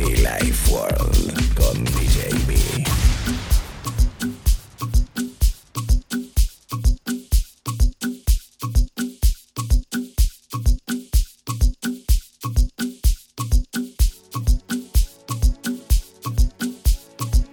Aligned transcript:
Life 0.00 0.70
World 0.70 1.54
con 1.54 1.84
DJ 1.84 2.28
B. 2.46 2.54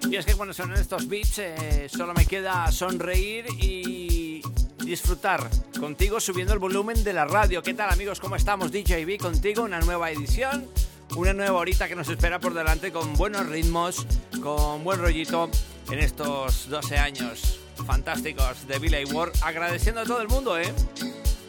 Y 0.09 0.15
es 0.15 0.25
que 0.25 0.35
cuando 0.35 0.53
son 0.53 0.73
estos 0.73 1.07
beats 1.07 1.39
eh, 1.39 1.87
solo 1.89 2.13
me 2.13 2.25
queda 2.25 2.71
sonreír 2.71 3.47
y 3.59 4.41
disfrutar 4.85 5.49
contigo 5.79 6.19
subiendo 6.19 6.53
el 6.53 6.59
volumen 6.59 7.03
de 7.03 7.13
la 7.13 7.25
radio. 7.25 7.63
¿Qué 7.63 7.73
tal 7.73 7.89
amigos? 7.89 8.19
¿Cómo 8.19 8.35
estamos? 8.35 8.71
DJB 8.71 9.17
contigo, 9.17 9.63
una 9.63 9.79
nueva 9.79 10.11
edición, 10.11 10.69
una 11.15 11.33
nueva 11.33 11.59
horita 11.59 11.87
que 11.87 11.95
nos 11.95 12.09
espera 12.09 12.39
por 12.39 12.53
delante 12.53 12.91
con 12.91 13.13
buenos 13.13 13.45
ritmos, 13.47 14.05
con 14.41 14.83
buen 14.83 14.99
rollito 14.99 15.49
en 15.89 15.99
estos 15.99 16.69
12 16.69 16.97
años 16.97 17.59
fantásticos 17.85 18.67
de 18.67 18.79
Billy 18.79 19.05
Ward. 19.05 19.31
Agradeciendo 19.41 20.01
a 20.01 20.03
todo 20.03 20.21
el 20.21 20.27
mundo, 20.27 20.59
¿eh? 20.59 20.73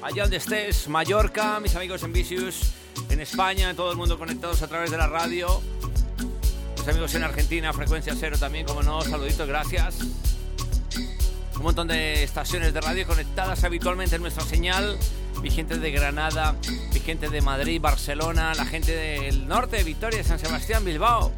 Allá 0.03 0.22
donde 0.22 0.37
estés, 0.37 0.89
Mallorca, 0.89 1.59
mis 1.59 1.75
amigos 1.75 2.03
en 2.05 2.12
Vicious, 2.12 2.72
en 3.09 3.20
España, 3.20 3.75
todo 3.75 3.91
el 3.91 3.97
mundo 3.97 4.19
conectados 4.19 4.62
a 4.62 4.69
través 4.69 4.91
de 4.91 4.98
la 4.98 5.09
radio. 5.09 5.61
Mis 6.78 6.89
amigos 6.89 7.14
en 7.14 7.25
Argentina, 7.25 7.72
frecuencia 7.72 8.14
cero 8.19 8.37
también, 8.39 8.67
como 8.67 8.83
no, 8.83 9.03
saluditos, 9.03 9.48
gracias. 9.48 9.98
Un 11.56 11.62
montón 11.62 11.89
de 11.89 12.22
estaciones 12.22 12.72
de 12.72 12.81
radio 12.81 13.06
conectadas 13.06 13.64
habitualmente 13.64 14.17
en 14.17 14.22
nuestra 14.22 14.44
señal. 14.44 14.97
Mi 15.42 15.51
gente 15.51 15.79
de 15.79 15.91
Granada, 15.91 16.55
mi 16.92 17.01
gente 17.01 17.29
de 17.29 17.41
Madrid, 17.41 17.81
Barcelona, 17.81 18.55
la 18.55 18.65
gente 18.65 18.92
del 18.97 19.47
norte, 19.47 19.83
Vitoria, 19.84 20.25
San 20.25 20.39
Sebastián, 20.39 20.84
Bilbao, 20.84 21.33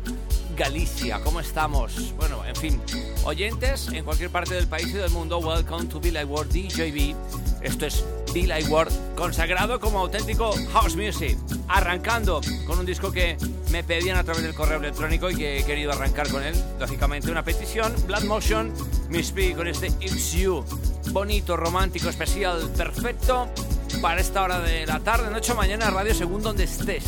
Galicia, 0.57 1.21
¿cómo 1.23 1.41
estamos? 1.41 2.15
Bueno, 2.17 2.45
en 2.45 2.57
fin, 2.57 2.81
oyentes 3.25 3.89
en 3.89 4.05
cualquier 4.05 4.31
parte 4.31 4.55
del 4.55 4.67
país 4.67 4.89
y 4.89 4.93
del 4.93 5.11
mundo, 5.11 5.39
welcome 5.39 5.87
to 5.87 6.01
Like 6.01 6.25
World 6.25 6.53
DJB. 6.53 7.15
Esto 7.63 7.87
es 7.87 8.05
Like 8.35 8.69
World, 8.69 8.93
consagrado 9.17 9.81
como 9.81 9.99
auténtico 9.99 10.53
house 10.73 10.97
music. 10.97 11.37
Arrancando 11.69 12.41
con 12.67 12.79
un 12.79 12.87
disco 12.87 13.13
que 13.13 13.37
me 13.71 13.85
pedían 13.85 14.17
a 14.17 14.25
través 14.25 14.43
del 14.43 14.55
correo 14.55 14.79
electrónico 14.79 15.31
y 15.31 15.37
que 15.37 15.59
he 15.59 15.65
querido 15.65 15.93
arrancar 15.93 16.29
con 16.29 16.43
él. 16.43 16.55
Lógicamente, 16.79 17.31
una 17.31 17.45
petición, 17.45 17.95
Blood 18.07 18.25
Motion, 18.25 18.73
Miss 19.11 19.33
P 19.33 19.55
con 19.55 19.67
este 19.67 19.89
It's 20.01 20.33
You. 20.33 20.65
Bonito, 21.11 21.57
romántico, 21.57 22.09
especial, 22.09 22.71
perfecto 22.77 23.49
para 23.97 24.21
esta 24.21 24.43
hora 24.43 24.61
de 24.61 24.87
la 24.87 25.01
tarde, 25.01 25.31
noche 25.31 25.55
mañana, 25.55 25.91
radio 25.91 26.15
según 26.15 26.43
donde 26.43 26.65
estés. 26.65 27.05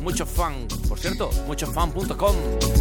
Mucho 0.00 0.26
fan, 0.26 0.66
por 0.88 0.98
cierto, 0.98 1.30
muchofan.com. 1.46 2.77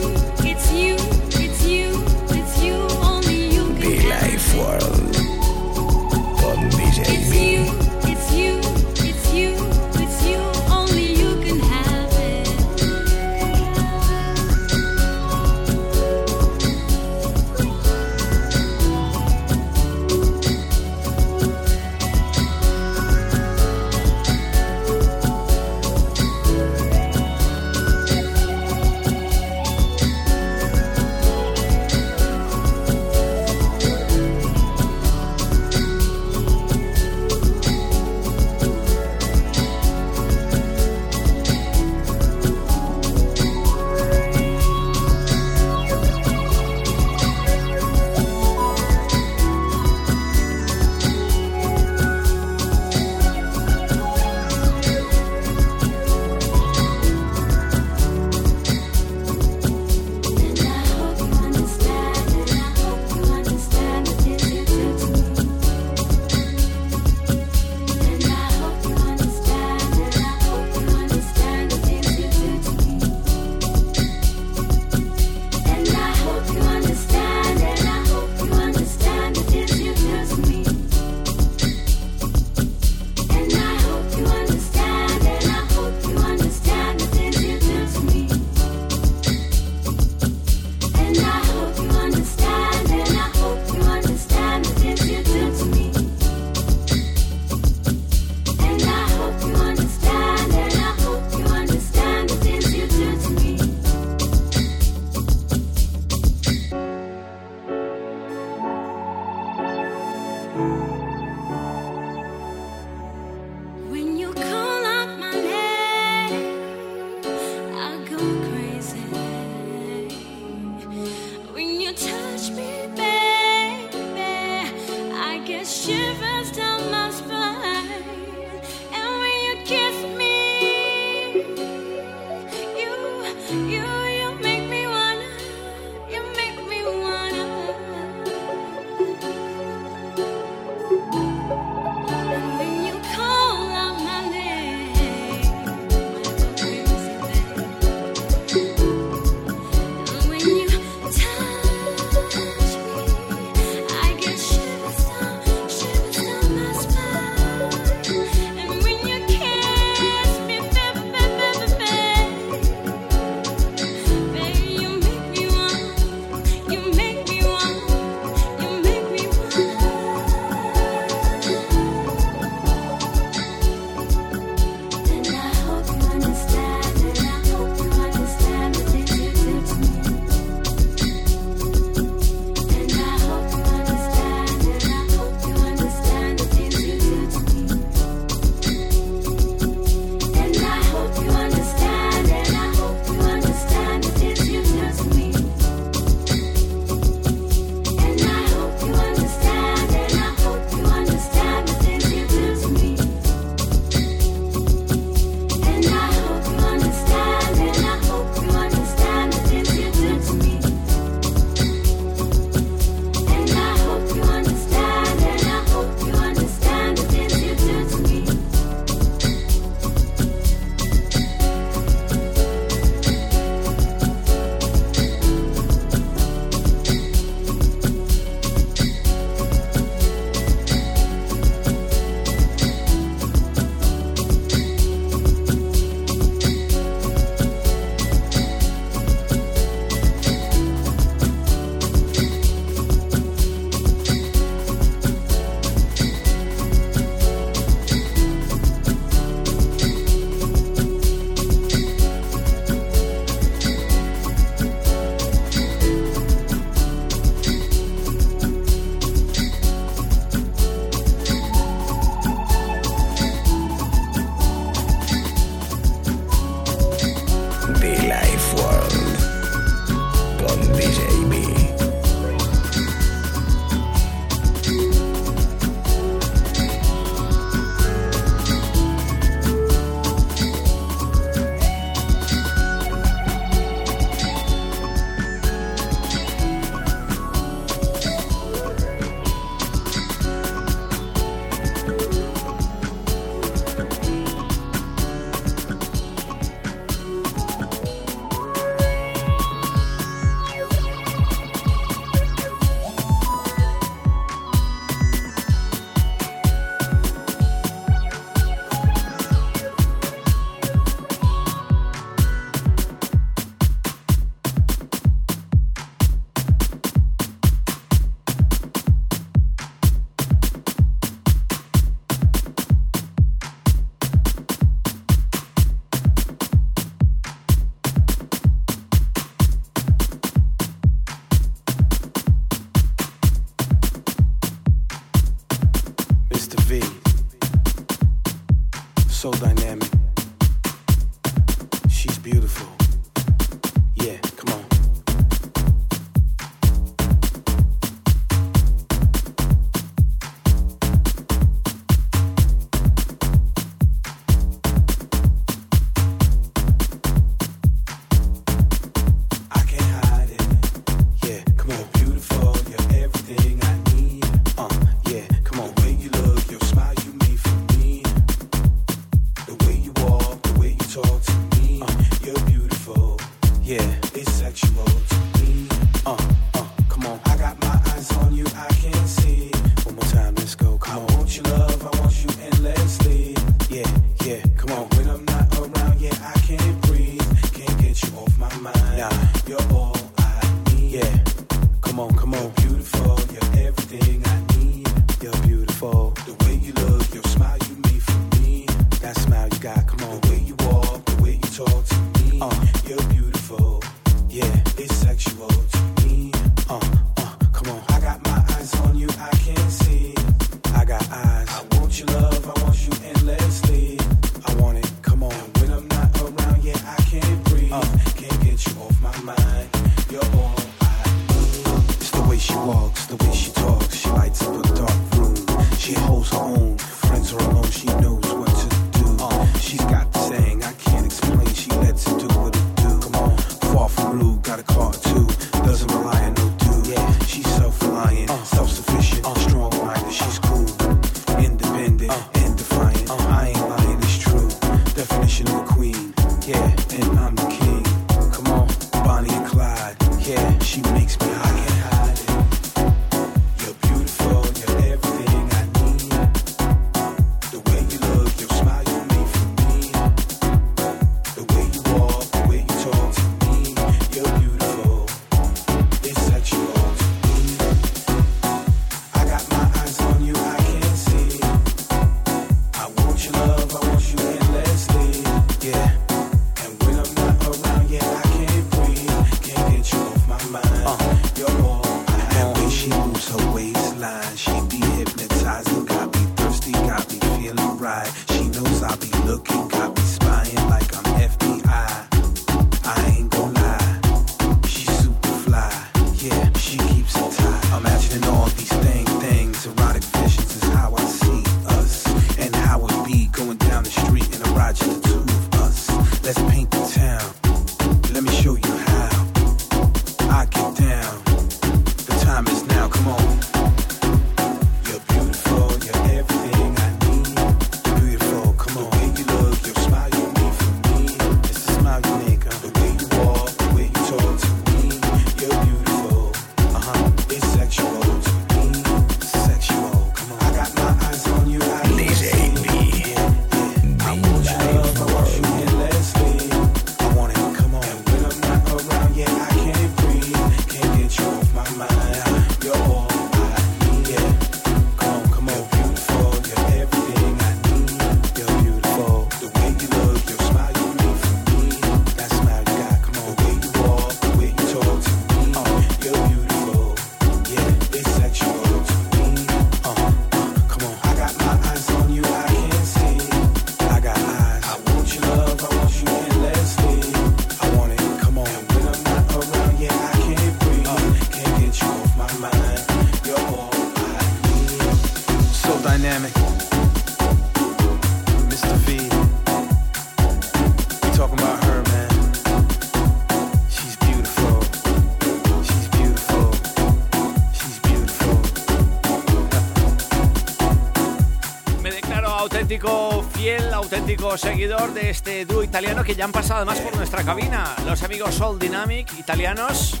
seguidor 594.38 594.92
de 594.92 595.10
este 595.10 595.44
dúo 595.46 595.62
italiano 595.62 596.04
que 596.04 596.14
ya 596.14 596.24
han 596.24 596.32
pasado 596.32 596.56
además 596.56 596.80
por 596.80 596.96
nuestra 596.96 597.24
cabina. 597.24 597.74
Los 597.86 598.02
amigos 598.02 598.34
Soul 598.34 598.58
Dynamic 598.58 599.12
italianos 599.18 600.00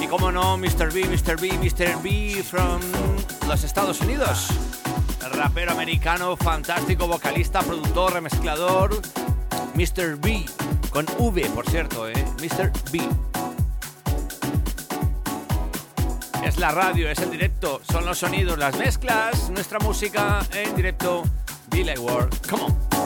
y 0.00 0.06
como 0.06 0.32
no, 0.32 0.56
Mr. 0.56 0.92
B, 0.92 1.04
Mr. 1.04 1.40
B, 1.40 1.52
Mr. 1.52 2.02
B 2.02 2.42
from 2.42 2.80
los 3.46 3.64
Estados 3.64 4.00
Unidos. 4.00 4.48
Rapero 5.32 5.72
americano, 5.72 6.36
fantástico, 6.36 7.06
vocalista, 7.06 7.60
productor, 7.60 8.14
remezclador. 8.14 9.00
Mr. 9.74 10.16
B, 10.16 10.44
con 10.90 11.06
V 11.18 11.48
por 11.50 11.68
cierto, 11.68 12.08
¿eh? 12.08 12.14
Mr. 12.40 12.72
B. 12.90 13.08
Es 16.44 16.58
la 16.58 16.70
radio, 16.70 17.10
es 17.10 17.18
el 17.18 17.30
directo, 17.30 17.80
son 17.90 18.06
los 18.06 18.18
sonidos, 18.18 18.58
las 18.58 18.76
mezclas, 18.76 19.50
nuestra 19.50 19.78
música 19.78 20.40
en 20.52 20.74
directo. 20.74 21.22
Be 21.70 21.84
like 21.84 22.00
World, 22.00 22.34
come 22.48 22.62
on. 22.62 22.97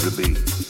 the 0.00 0.10
beat. 0.10 0.69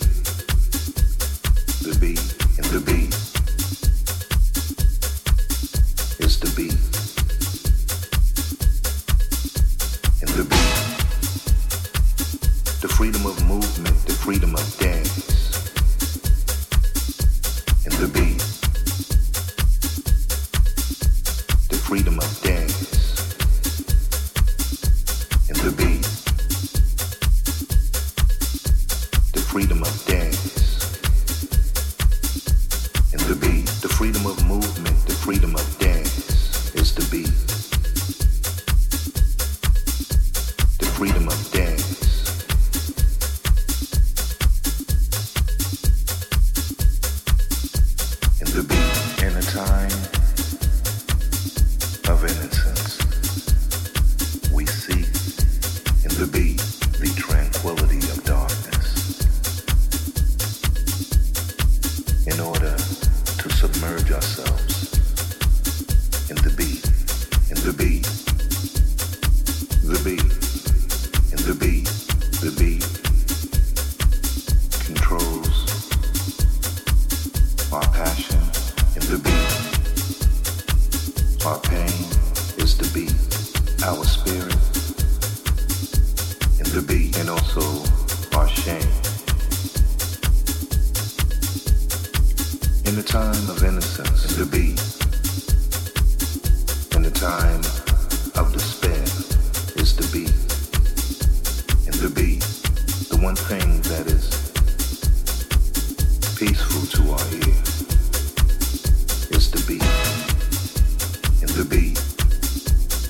The 111.60 111.68
beat 111.68 111.98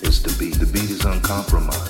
is 0.03 0.23
the 0.23 0.35
beat. 0.37 0.59
The 0.59 0.67
beat 0.67 0.91
is 0.91 1.05
uncompromised. 1.05 1.90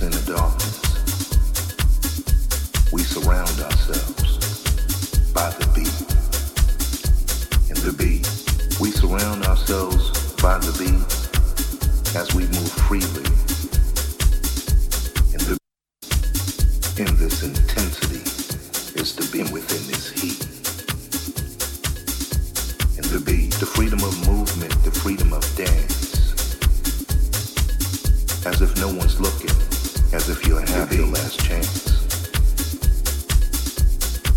in 0.00 0.10
the 0.10 0.22
darkness, 0.32 0.80
we 2.92 3.02
surround 3.02 3.60
ourselves 3.60 4.38
by 5.32 5.50
the 5.50 5.66
beat. 5.74 6.00
In 7.68 7.76
the 7.84 7.92
beat, 7.92 8.26
we 8.80 8.90
surround 8.92 9.44
ourselves 9.44 10.32
by 10.40 10.58
the 10.58 10.72
beat 10.78 12.16
as 12.16 12.32
we 12.34 12.44
move 12.46 12.72
freely. 12.88 13.28
In 16.98 17.16
this 17.16 17.42
intensity 17.42 18.22
is 19.00 19.16
to 19.16 19.22
be 19.32 19.42
within 19.50 19.86
this 19.88 20.10
heat. 20.10 20.44
In 22.98 23.04
the 23.10 23.18
beat, 23.24 23.54
the 23.54 23.66
freedom 23.66 24.00
of 24.04 24.28
movement, 24.28 24.72
the 24.84 24.90
freedom 24.90 25.32
of 25.32 25.42
dance, 25.56 26.30
as 28.46 28.60
if 28.60 28.76
no 28.78 28.88
one's 28.88 29.18
looking 29.18 29.71
as 30.12 30.28
if 30.28 30.46
you 30.46 30.56
had 30.56 30.92
your 30.92 31.06
last 31.06 31.40
chance. 31.40 32.02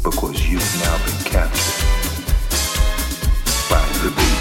Because 0.04 0.48
you've 0.48 0.80
now 0.80 0.98
been 1.06 1.32
captured 1.32 1.86
by 3.70 3.86
the 4.04 4.14
beast. 4.16 4.35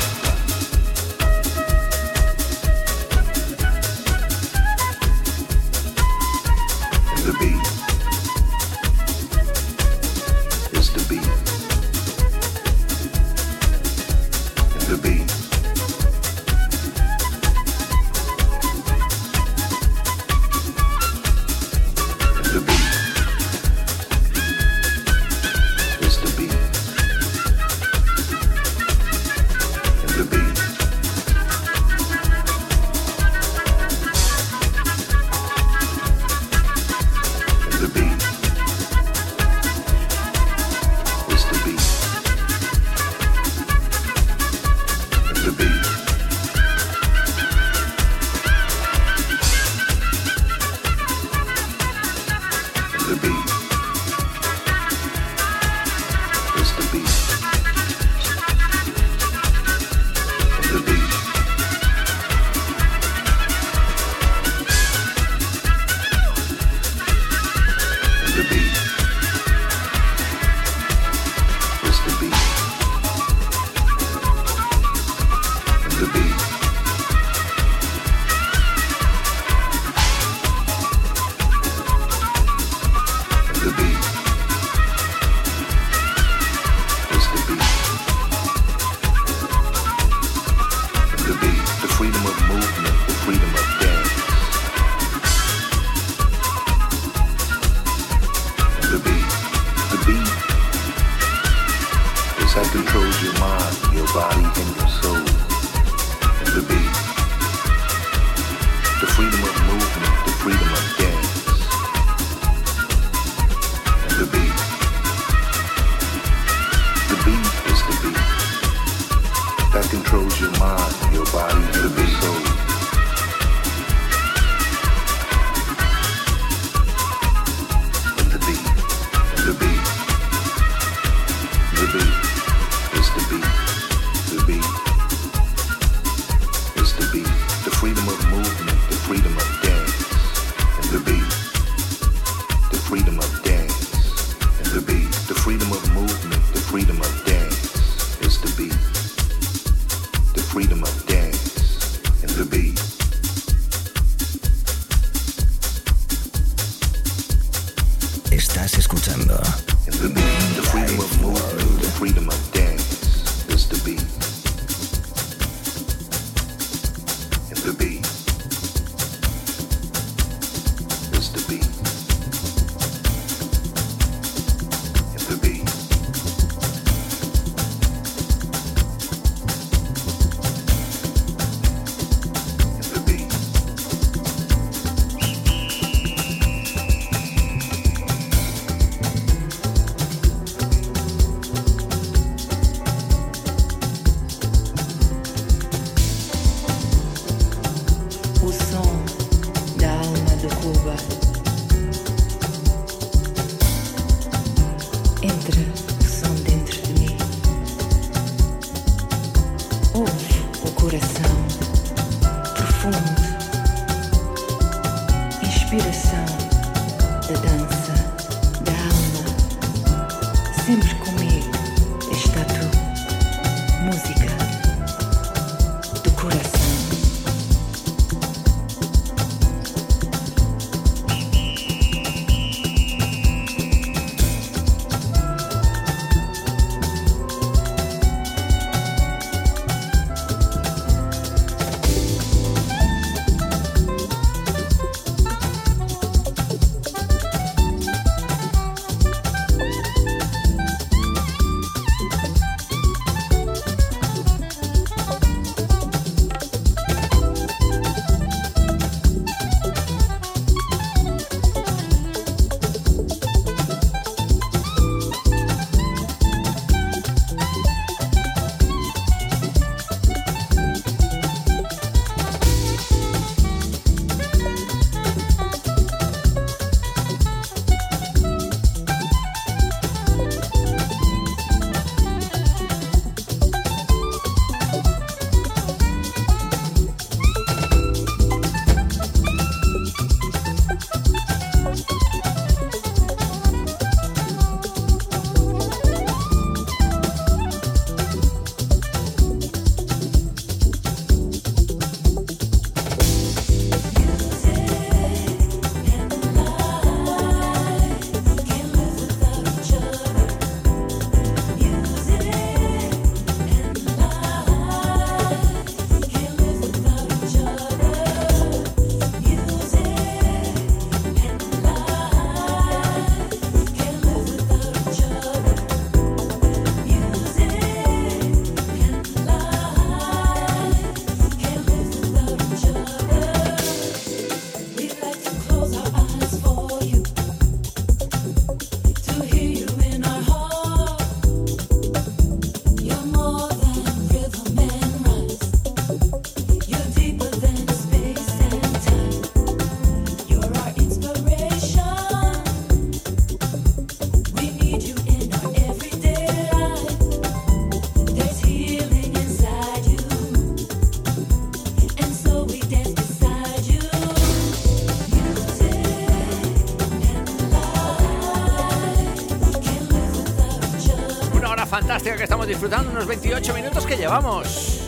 Estamos 372.45 372.49
disfrutando, 372.49 372.91
unos 372.91 373.07
28 373.07 373.55
minutos 373.55 373.87
que 373.87 373.97
llevamos. 373.97 374.81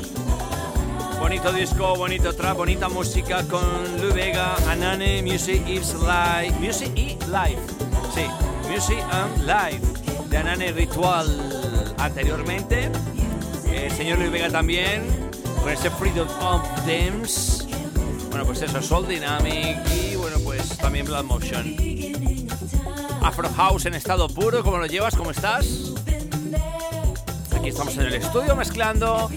Bonito 1.19 1.53
disco, 1.53 1.97
bonito 1.97 2.35
trap, 2.35 2.57
bonita 2.57 2.89
música 2.89 3.43
con 3.45 3.63
Lu 4.01 4.13
Vega, 4.13 4.57
Anane, 4.69 5.23
Music 5.23 5.67
is 5.67 5.95
Live. 5.95 6.55
Music 6.61 6.91
y 6.95 7.17
Live. 7.27 7.59
Sí, 8.15 8.27
Music 8.71 8.99
and 9.11 9.39
Live 9.39 9.81
de 10.29 10.37
Anane 10.37 10.73
Ritual. 10.73 11.95
Anteriormente, 11.99 12.91
el 13.73 13.91
señor 13.93 14.19
Lu 14.19 14.31
Vega 14.31 14.51
también, 14.51 15.03
con 15.63 15.71
ese 15.71 15.91
Freedom 15.91 16.29
of 16.43 16.63
Dance. 16.87 17.65
Bueno, 18.29 18.45
pues 18.45 18.61
eso, 18.61 18.83
Soul 18.83 19.09
Dynamic 19.09 19.79
y 19.95 20.17
bueno, 20.17 20.37
pues 20.45 20.77
también 20.77 21.07
Blood 21.07 21.25
Motion. 21.25 21.75
Afro 23.23 23.49
House 23.49 23.87
en 23.87 23.95
estado 23.95 24.29
puro, 24.29 24.63
¿cómo 24.63 24.77
lo 24.77 24.87
llevas? 24.87 25.17
¿Cómo 25.17 25.31
estás? 25.31 25.86
Aquí 27.67 27.73
estamos 27.73 27.97
en 27.97 28.07
el 28.07 28.15
estudio 28.15 28.55
mezclando, 28.55 29.29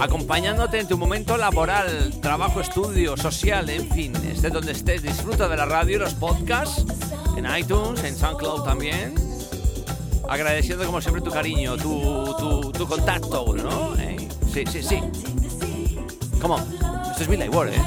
acompañándote 0.00 0.80
en 0.80 0.88
tu 0.88 0.96
momento 0.96 1.36
laboral, 1.36 2.18
trabajo, 2.22 2.62
estudio, 2.62 3.14
social, 3.14 3.68
en 3.68 3.90
fin, 3.90 4.16
estés 4.24 4.50
donde 4.50 4.72
estés, 4.72 5.02
disfruta 5.02 5.48
de 5.48 5.56
la 5.58 5.66
radio 5.66 5.96
y 5.96 5.98
los 5.98 6.14
podcasts, 6.14 6.82
en 7.36 7.44
iTunes, 7.54 8.02
en 8.02 8.16
SoundCloud 8.16 8.64
también. 8.64 9.14
Agradeciendo 10.26 10.86
como 10.86 11.02
siempre 11.02 11.20
tu 11.20 11.30
cariño, 11.30 11.76
tu, 11.76 12.72
tu, 12.72 12.86
contacto, 12.86 13.54
¿no? 13.54 13.94
¿Eh? 13.96 14.30
Sí, 14.50 14.64
sí, 14.66 14.82
sí. 14.82 15.00
Come 16.40 16.54
on, 16.54 16.62
esto 17.10 17.22
es 17.22 17.28
Billy 17.28 17.50
Ward, 17.50 17.68
¿eh? 17.68 17.82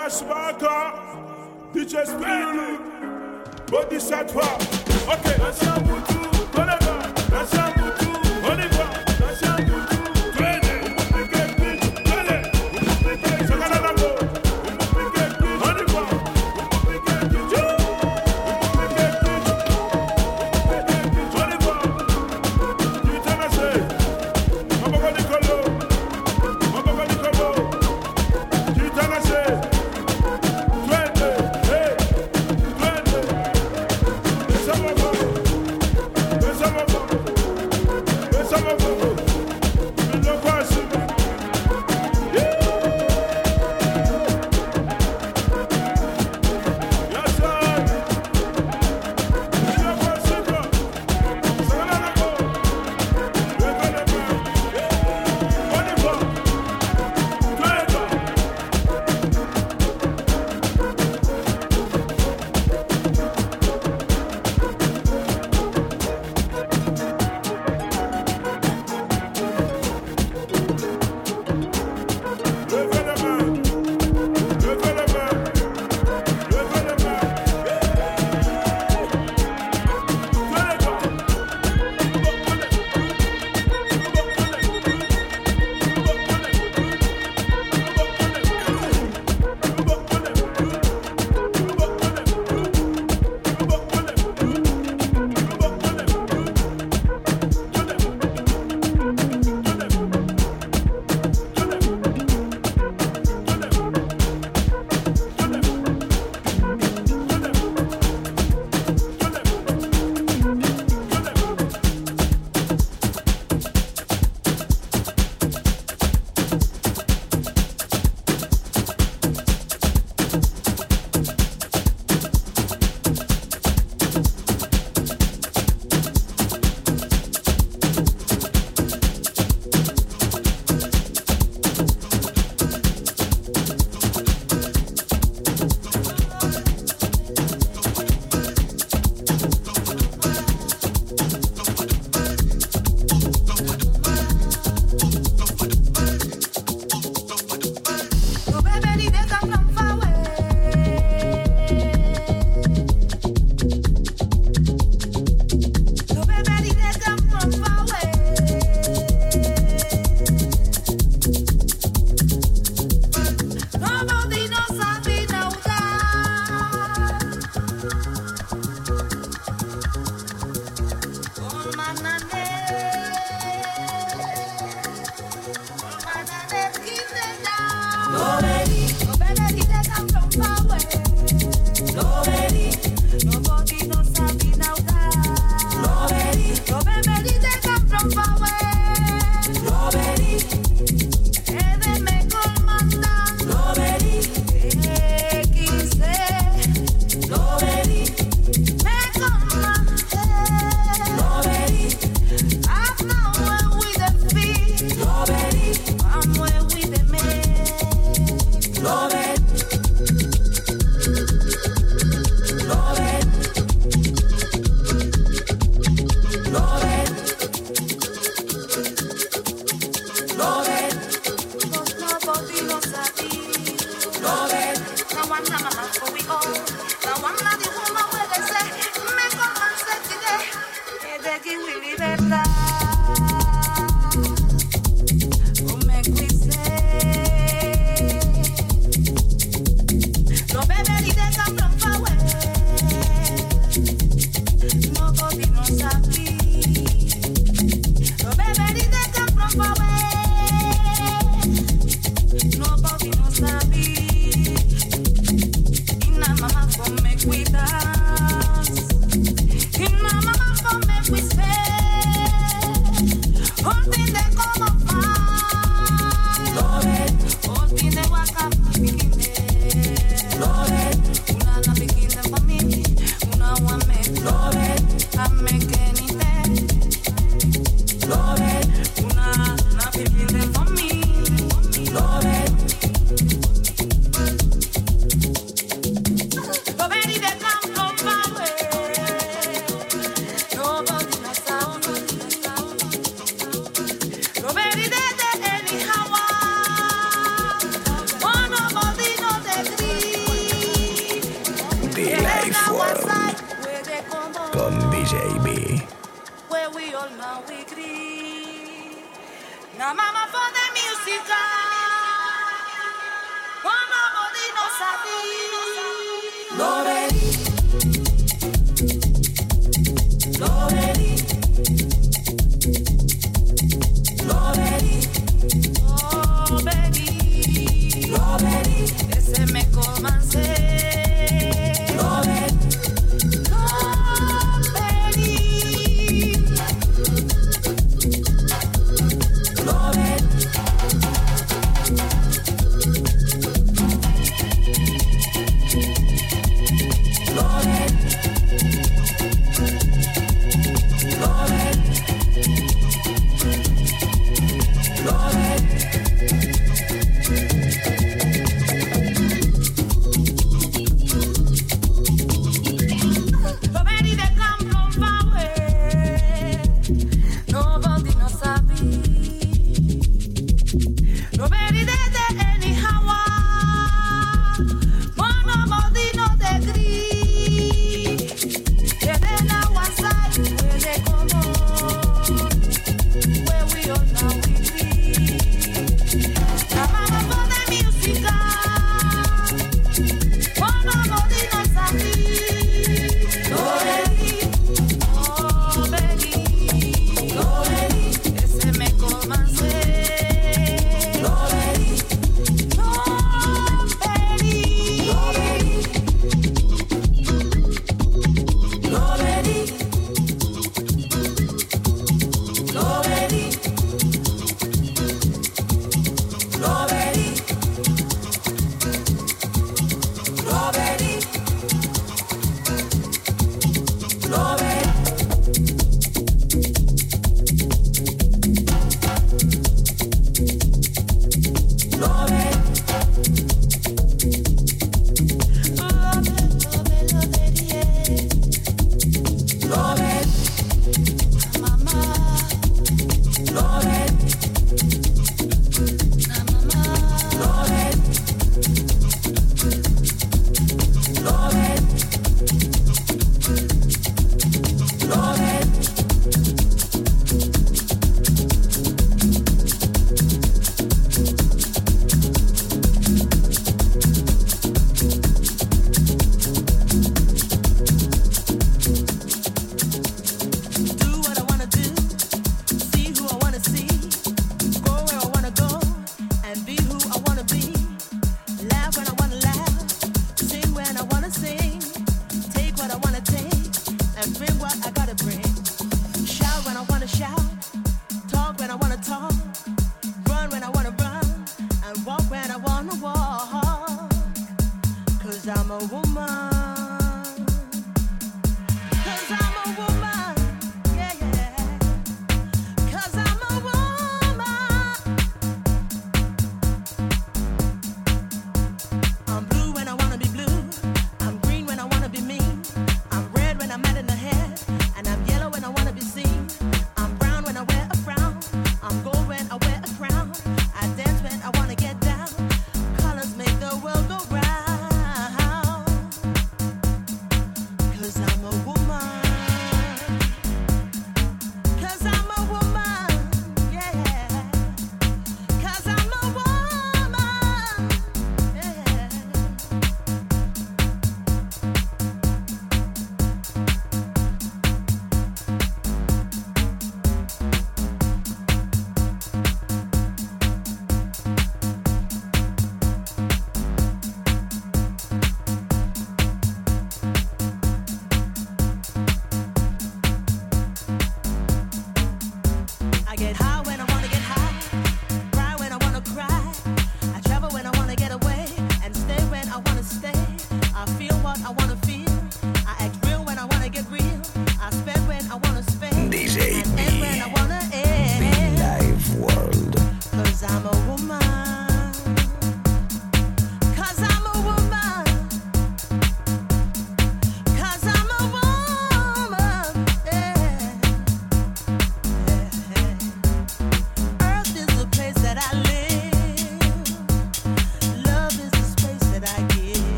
flashback, 0.00 0.62
DJ 1.74 2.06
Spirit, 2.06 2.80
body 3.66 4.00
shot, 4.00 4.34
ok. 4.34 4.80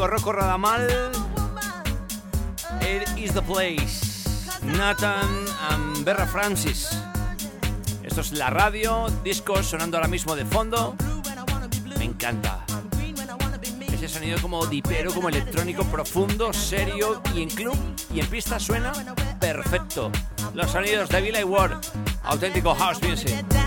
amigo 0.00 0.06
Rocco 0.06 0.32
Radamal. 0.32 0.88
It 2.80 3.06
is 3.18 3.34
the 3.34 3.42
place. 3.42 4.24
Nathan 4.62 5.46
and 5.70 6.04
Berra 6.04 6.26
Francis. 6.26 6.88
Esto 8.02 8.22
es 8.22 8.32
la 8.32 8.48
radio, 8.50 9.08
discos 9.22 9.66
sonando 9.66 9.98
ahora 9.98 10.08
mismo 10.08 10.34
de 10.34 10.44
fondo. 10.46 10.96
Me 11.98 12.04
encanta. 12.04 12.64
Ese 13.92 14.08
sonido 14.08 14.40
como 14.40 14.64
dipero, 14.66 15.12
como 15.12 15.28
electrónico 15.28 15.84
profundo, 15.84 16.52
serio 16.52 17.20
y 17.34 17.42
en 17.42 17.50
club 17.50 17.76
y 18.14 18.20
en 18.20 18.26
pista 18.26 18.58
suena 18.58 18.92
perfecto. 19.38 20.10
Los 20.54 20.70
sonidos 20.70 21.10
de 21.10 21.20
Villa 21.20 21.44
Ward, 21.44 21.78
auténtico 22.24 22.74
house 22.74 23.02
music. 23.02 23.59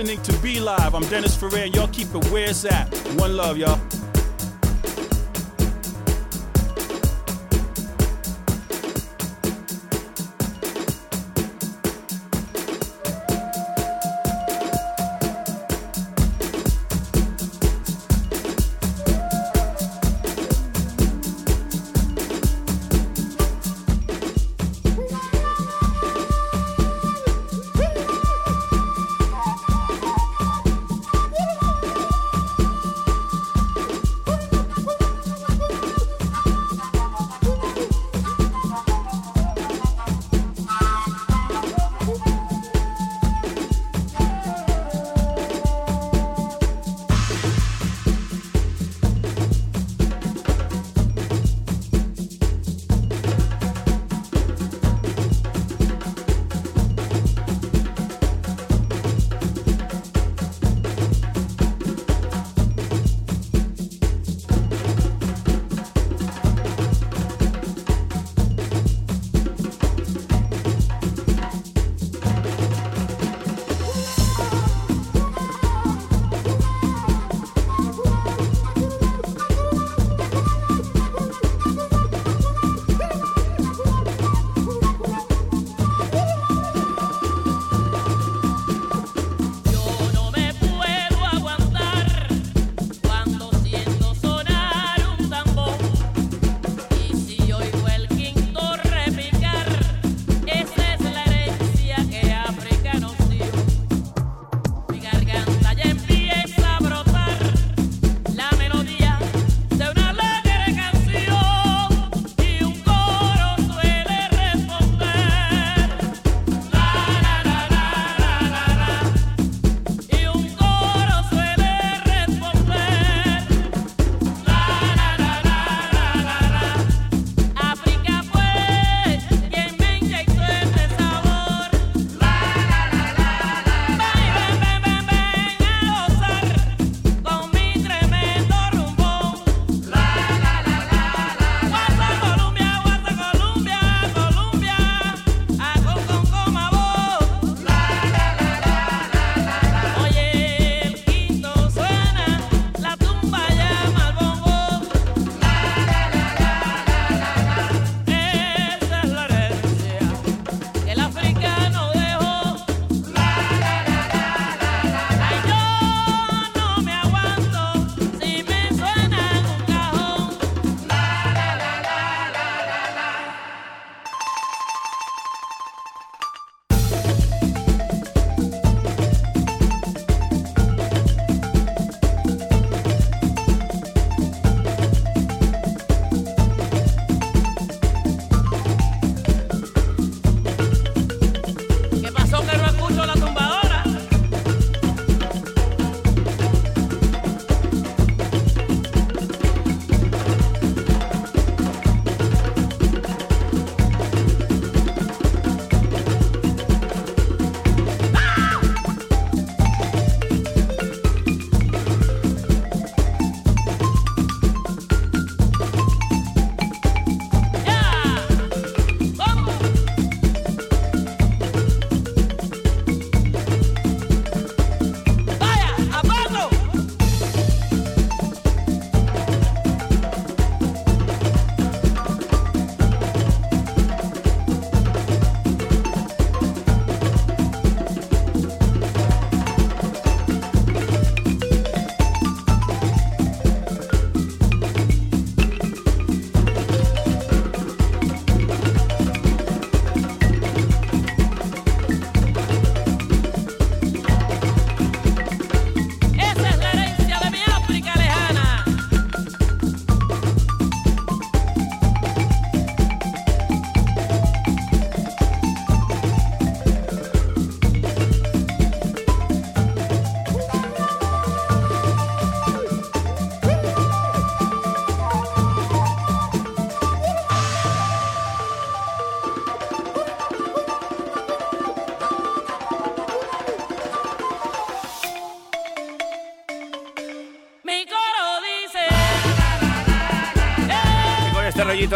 listening 0.00 0.22
to 0.22 0.42
Be 0.42 0.60
Live. 0.60 0.94
I'm 0.94 1.02
Dennis 1.10 1.36
Ferrer, 1.36 1.58
and 1.58 1.74
y'all 1.74 1.88
keep 1.88 2.14
it 2.14 2.24
where's 2.30 2.64
at. 2.64 2.88
One 3.18 3.36
love, 3.36 3.58
y'all. 3.58 3.78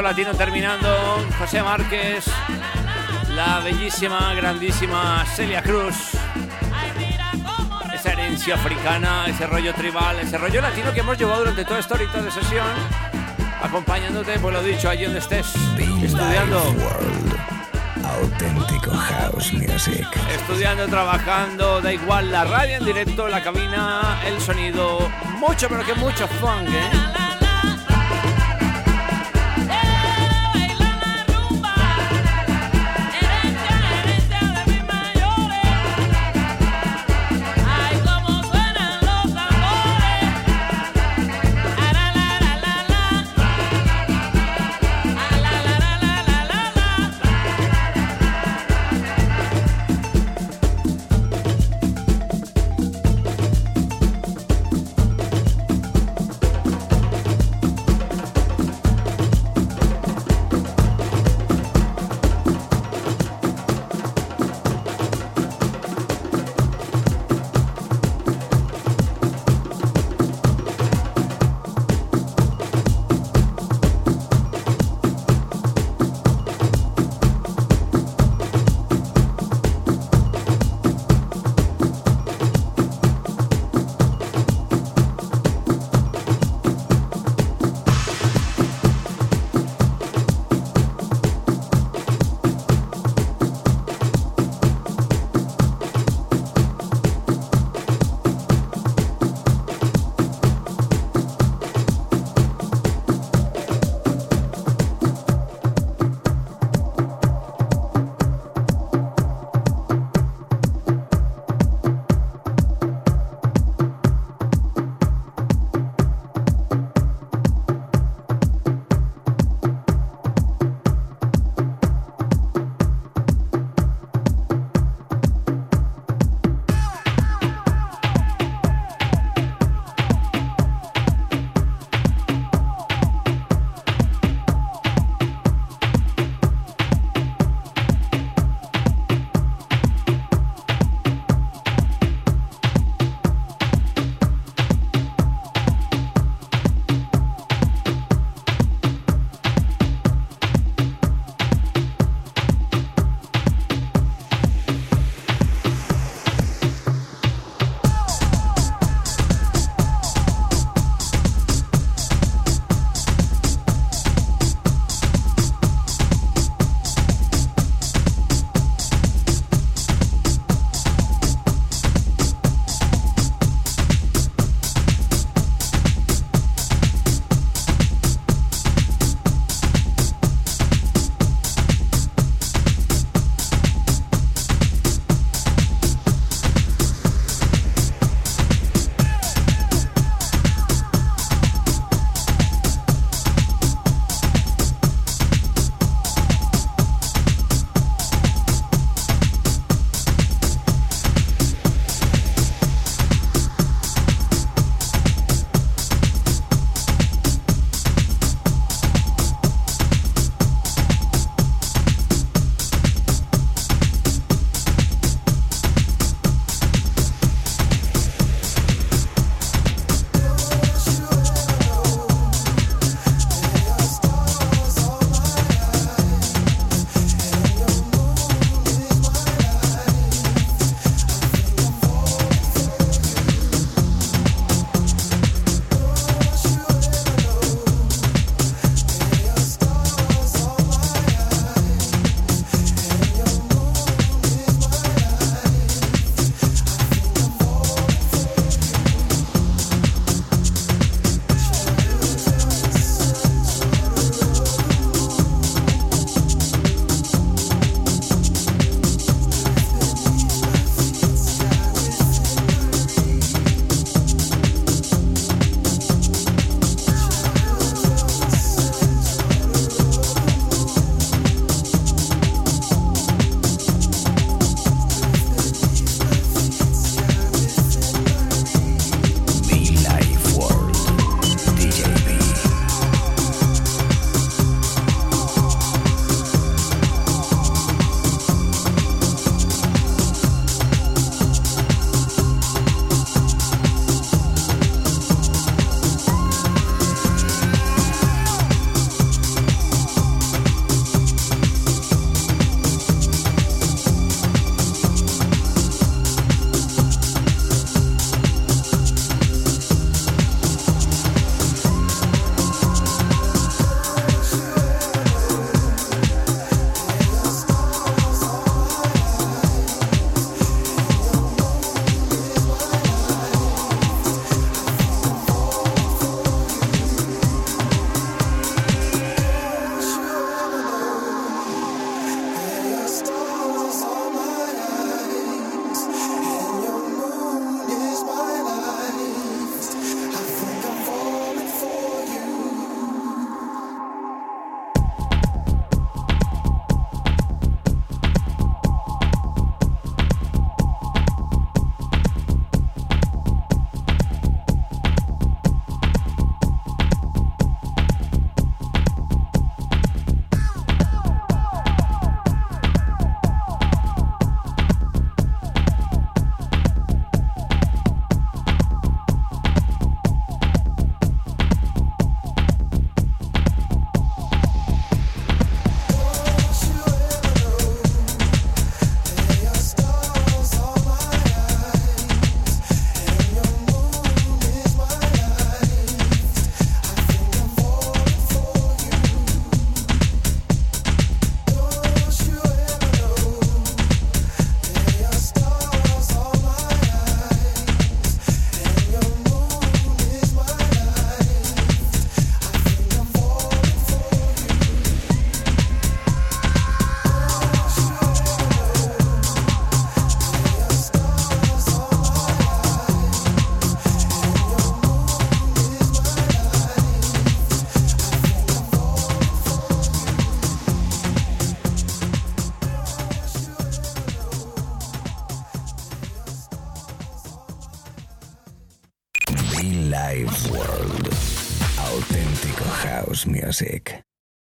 Latino 0.03 0.35
terminando. 0.35 0.89
José 1.39 1.63
Márquez, 1.63 2.25
la 3.35 3.61
bellísima, 3.61 4.35
grandísima 4.35 5.25
Celia 5.35 5.63
Cruz. 5.63 5.95
Esa 7.95 8.13
herencia 8.13 8.55
africana, 8.55 9.27
ese 9.29 9.47
rollo 9.47 9.73
tribal, 9.75 10.19
ese 10.21 10.37
rollo 10.39 10.61
latino 10.61 10.93
que 10.93 11.01
hemos 11.01 11.17
llevado 11.17 11.41
durante 11.41 11.65
toda 11.65 11.81
esta 11.81 11.95
horita 11.95 12.21
de 12.21 12.31
sesión. 12.31 12.67
Acompañándote, 13.63 14.39
pues 14.39 14.55
lo 14.55 14.63
dicho, 14.63 14.89
allí 14.91 15.05
donde 15.05 15.21
estés, 15.21 15.55
estudiando. 16.03 16.75
Auténtico 18.05 18.91
House 18.91 19.53
Music. 19.53 20.07
Estudiando, 20.35 20.87
trabajando, 20.89 21.81
da 21.81 21.93
igual, 21.93 22.31
la 22.31 22.45
radio 22.45 22.77
en 22.77 22.85
directo, 22.85 23.29
la 23.29 23.43
cabina, 23.43 24.21
el 24.27 24.41
sonido, 24.41 25.11
mucho, 25.39 25.69
pero 25.69 25.85
que 25.85 25.95
mucho 25.95 26.27
funk, 26.29 26.69
¿eh? 26.69 27.14